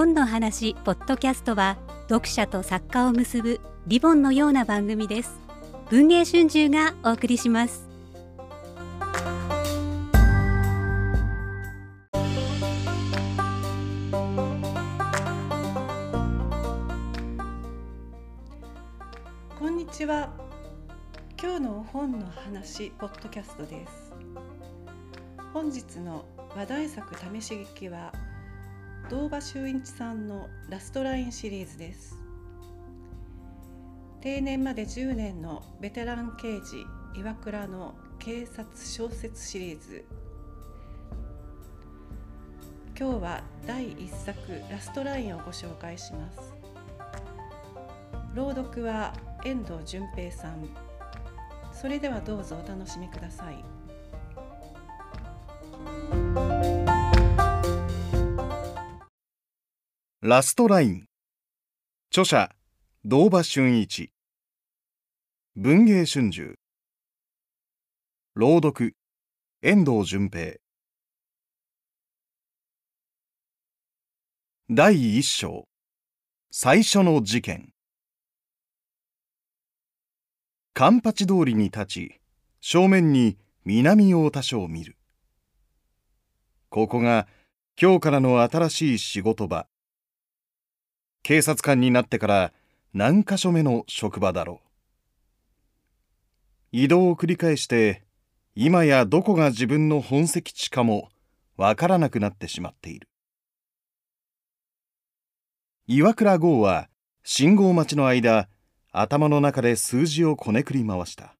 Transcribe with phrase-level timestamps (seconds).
[0.00, 1.76] 本の話ポッドキャストは
[2.08, 5.38] 読者と作家を結ぶリボンのような番組です。
[5.90, 7.86] 文藝春秋がお送りします。
[19.58, 20.30] こんにちは。
[21.38, 24.14] 今日の本の話ポッドキャストです。
[25.52, 26.24] 本日の
[26.56, 28.14] 話題作試し劇は
[29.10, 32.16] 堂場修一さんのラストラインシリーズです。
[34.20, 40.04] 定年まで10年のベテラン刑事岩倉の警察小説シリーズ。
[42.96, 44.38] 今日は第1作
[44.70, 46.54] ラストラインをご紹介します。
[48.32, 49.12] 朗読は
[49.44, 50.68] 遠藤淳平さん。
[51.72, 53.64] それではどうぞお楽しみください。
[60.22, 61.06] ラストライン。
[62.10, 62.54] 著者
[63.06, 64.12] 堂場俊一。
[65.56, 66.58] 文芸春秋。
[68.34, 68.94] 朗読
[69.62, 70.56] 遠藤淳平。
[74.68, 75.66] 第一章。
[76.50, 77.72] 最初の事件。
[80.74, 82.20] カンパチ通りに立ち
[82.60, 84.98] 正面に南太田署を見る。
[86.68, 87.26] ここが
[87.80, 89.69] 今日からの新しい仕事場。
[91.30, 92.52] 警察官になってから
[92.92, 94.66] 何箇所目の職場だろう。
[96.72, 98.02] 移動を繰り返して
[98.56, 101.08] 今やどこが自分の本籍地かも
[101.56, 103.06] わからなくなってしまっている。
[105.86, 106.88] 岩倉剛は
[107.22, 108.48] 信号待ちの間
[108.90, 111.36] 頭の中で数字をこねくり回した。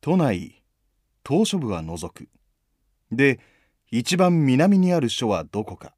[0.00, 0.62] 都内
[1.24, 2.28] 島し部は除く。
[3.10, 3.40] で
[3.90, 5.97] 一番南にある署はどこか。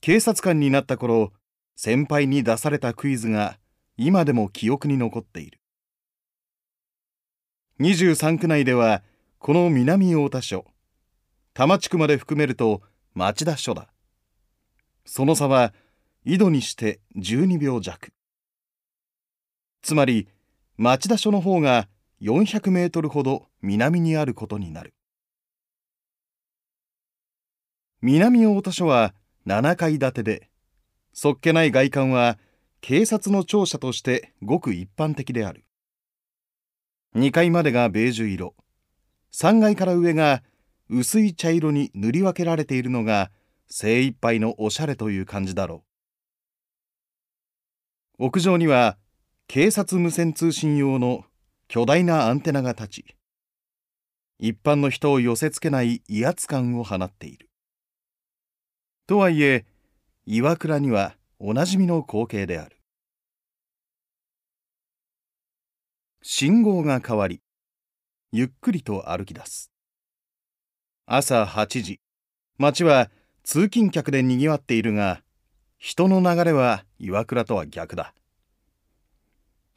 [0.00, 1.32] 警察官になった頃
[1.74, 3.58] 先輩に出されたクイズが
[3.96, 5.60] 今でも記憶に残っている。
[7.80, 9.02] 23区内では
[9.38, 10.64] この南太田署
[11.54, 12.82] 多摩地区まで含めると
[13.14, 13.88] 町田署だ。
[15.04, 15.72] その差は
[16.24, 18.12] 井戸にして12秒弱。
[19.82, 20.28] つまり
[20.76, 21.88] 町田署の方が
[22.20, 24.94] 400メートルほど南にあることになる。
[28.00, 29.14] 南太田署は
[29.48, 30.50] 7階建てで
[31.14, 32.38] そっけない外観は
[32.82, 35.64] 警察の庁舎としてごく一般的である。
[37.16, 38.54] 2階までがベージュ色。
[39.32, 40.42] 3階から上が
[40.90, 43.30] 薄い茶色に塗り分けられているのが
[43.68, 45.82] 精一杯のおしゃれという感じだろ
[48.18, 48.26] う。
[48.26, 48.98] 屋上には
[49.46, 51.24] 警察無線通信用の
[51.68, 53.04] 巨大なアンテナが立ち
[54.38, 57.47] 一般の人を寄せつけない威圧感を放っている。
[59.08, 59.64] とはいえ
[60.26, 62.76] 岩倉にはおなじみの光景である。
[66.20, 67.40] 信号が変わり
[68.32, 69.72] ゆっくりと歩き出す。
[71.06, 72.00] 朝8時
[72.58, 73.08] 街は
[73.44, 75.22] 通勤客でにぎわっているが
[75.78, 78.12] 人の流れは岩倉とは逆だ。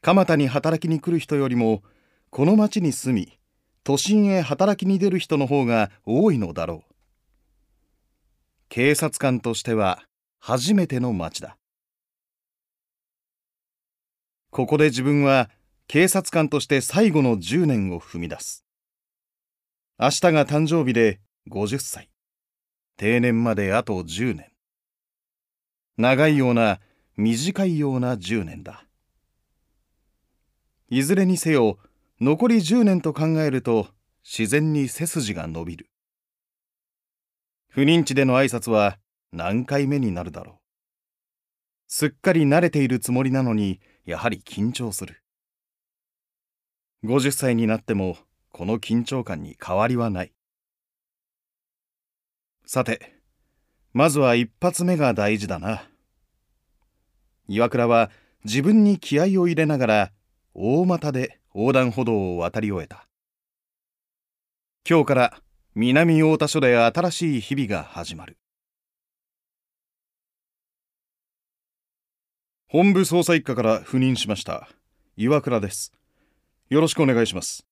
[0.00, 1.82] 蒲田に働きに来る人よりも
[2.30, 3.38] この町に住み
[3.84, 6.97] 都心へ働きに出る人の方が多いのだろう。
[8.70, 10.02] 警察官としては
[10.40, 11.56] 初めての町だ。
[14.50, 15.48] ここで自分は
[15.86, 18.66] 警察官として最後の10年を踏み出す。
[19.98, 21.18] 明日が誕生日で
[21.50, 22.10] 50歳。
[22.98, 24.52] 定年まであと10年。
[25.96, 26.78] 長いような
[27.16, 28.84] 短いような10年だ。
[30.90, 31.78] いずれにせよ
[32.20, 33.88] 残り10年と考えると
[34.22, 35.88] 自然に背筋が伸びる。
[37.68, 38.98] 不妊地での挨拶は
[39.32, 40.58] 何回目になるだろう。
[41.86, 45.22] すっかり慣れているつもりなのに、やはり緊張する。
[47.04, 48.16] 50歳になっても、
[48.50, 50.32] この緊張感に変わりはない。
[52.66, 53.14] さて、
[53.92, 55.88] まずは一発目が大事だな。
[57.48, 58.10] 岩倉は
[58.44, 60.12] 自分に気合を入れながら、
[60.54, 63.08] 大股で横断歩道を渡り終えた。
[64.88, 65.42] 今日から
[65.80, 68.36] 南太田署で新しい日々が始まる。
[72.66, 74.68] 本部捜査一課から赴任しました。
[75.16, 75.92] 岩倉です。
[76.68, 77.64] よろしくお願いします。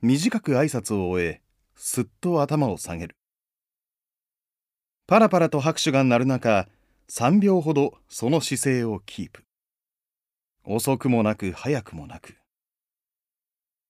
[0.00, 1.42] 短く挨拶を終え
[1.76, 3.16] すっと頭を下げる。
[5.06, 6.68] パラパラと拍手が鳴る中
[7.10, 9.44] 3秒ほどその姿勢をキープ。
[10.64, 12.38] 遅くもなく早くもなく。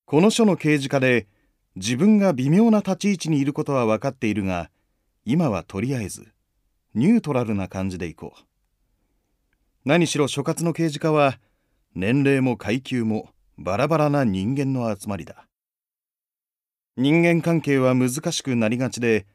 [0.04, 1.28] この署の刑事課で
[1.74, 4.70] 自分が微妙な立ち位置にいることは分かっているが
[5.24, 6.26] 今はとりあえず
[6.94, 8.42] ニュートラルな感じでいこう。
[9.84, 11.38] 何しろ所轄の刑事課は
[11.94, 15.46] 年齢も階級もバラバラな人間の集まりだ。
[16.96, 19.26] 人間関係は難しくなりがちで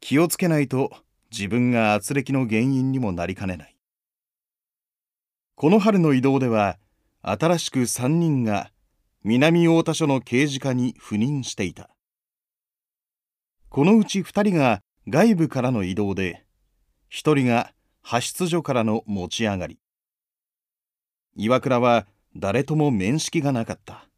[0.00, 0.90] 気をつけないと
[1.30, 3.76] 自分が圧力の原因にもなりかねない。
[5.54, 6.78] この春の移動では
[7.22, 8.70] 新しく3人が
[9.24, 11.90] 南太田署の刑事課に赴任していた。
[13.68, 16.44] このうち2人が外部からの移動で
[17.10, 17.72] 1人が
[18.02, 19.78] 派出所からの持ち上がり。
[21.34, 24.08] 岩倉は誰とも面識がなかった。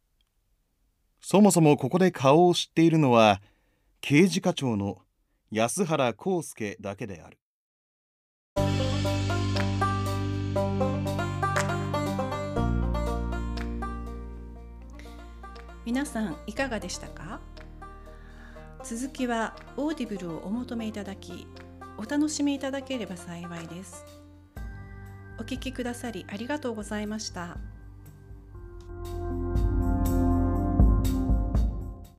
[1.21, 3.41] そもそもここで顔を知っているのは
[4.01, 4.99] 刑事課長の
[5.51, 7.37] 安原康介だけである。
[15.89, 17.39] 皆さんいかがでしたか？
[18.83, 21.47] 続きはオーディブルをお求めいただき
[21.97, 24.05] お楽しみいただければ幸いです
[25.39, 27.57] お聞きくださりありがとうございました。